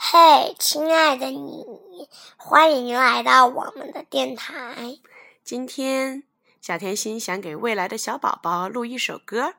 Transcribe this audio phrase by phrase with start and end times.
[0.00, 4.96] 嘿，亲爱的你，欢迎来到我们的电台。
[5.42, 6.22] 今天，
[6.62, 9.54] 小甜心想给未来的小宝宝录一首歌，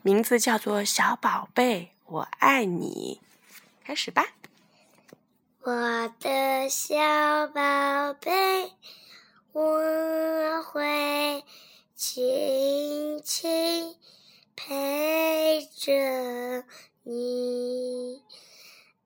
[0.00, 3.20] 名字叫做《小宝贝，我爱你》。
[3.84, 4.28] 开始吧。
[5.62, 6.96] 我的小
[7.48, 8.72] 宝贝，
[9.52, 11.44] 我会
[11.96, 13.96] 轻轻
[14.66, 16.64] 陪着
[17.02, 18.22] 你，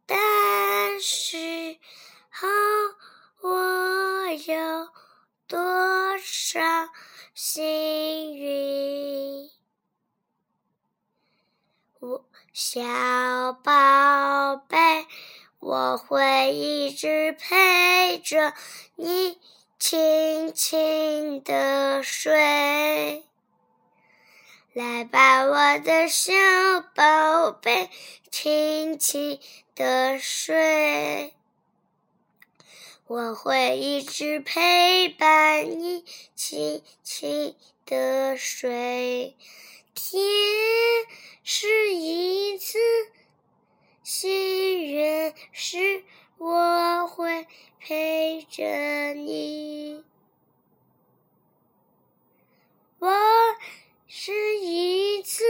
[0.05, 1.77] 但是
[2.43, 2.49] 哦，
[3.41, 4.89] 我有
[5.47, 6.61] 多少
[7.35, 9.49] 幸运？
[12.01, 15.07] 我小宝贝。
[15.61, 18.53] 我会一直陪着
[18.97, 19.39] 你，
[19.79, 23.25] 轻轻的睡。
[24.75, 26.33] 来吧，我的小
[26.97, 27.91] 宝贝，
[28.29, 29.39] 轻轻
[29.77, 31.33] 的睡。
[33.07, 37.55] 我会一直陪伴你，轻轻
[37.87, 39.37] 的睡。
[39.95, 40.21] 天
[41.45, 42.81] 是一次。
[44.03, 46.03] 心愿是
[46.37, 47.47] 我会
[47.79, 50.05] 陪着你，
[52.99, 53.09] 我
[54.07, 55.43] 是一次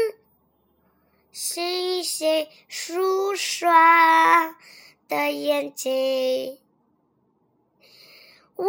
[2.69, 4.57] 舒爽
[5.09, 6.59] 的眼睛，
[8.57, 8.67] 我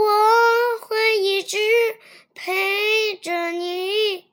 [0.81, 1.58] 会一直
[2.34, 4.26] 陪着你，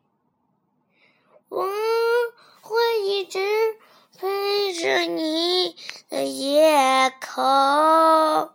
[1.49, 1.69] 我
[2.61, 3.41] 会一直。
[4.23, 5.75] 陪着你
[6.09, 8.53] 的夜空，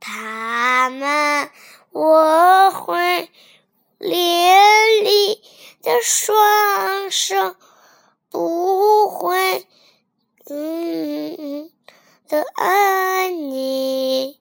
[0.00, 1.52] 他们
[1.92, 3.30] 我会
[3.98, 5.40] 连理
[5.82, 7.54] 的双手，
[8.28, 9.68] 不会
[10.46, 11.70] 嗯
[12.26, 14.40] 的爱你。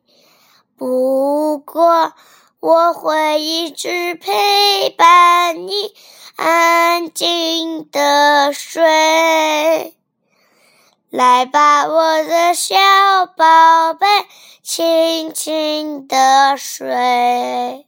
[0.75, 2.13] 不过
[2.59, 5.95] 我会一直陪伴你。
[6.35, 9.97] 安静的睡，
[11.09, 12.75] 来吧，我的小
[13.25, 14.07] 宝贝，
[14.62, 17.88] 轻轻的睡。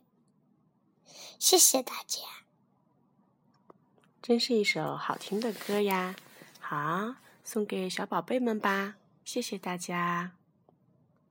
[1.38, 2.22] 谢谢大家，
[4.22, 6.16] 真是一首好听的歌呀！
[6.60, 10.32] 好，送给小宝贝们吧，谢谢大家。